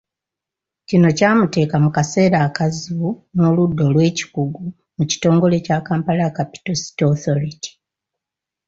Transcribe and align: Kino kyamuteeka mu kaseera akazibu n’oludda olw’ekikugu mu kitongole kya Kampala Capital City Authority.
Kino 0.87 1.07
kyamuteeka 1.17 1.75
mu 1.83 1.89
kaseera 1.95 2.37
akazibu 2.47 3.09
n’oludda 3.35 3.81
olw’ekikugu 3.89 4.65
mu 4.97 5.03
kitongole 5.09 5.55
kya 5.65 5.77
Kampala 5.87 6.35
Capital 6.37 6.75
City 6.83 7.01
Authority. 7.11 7.69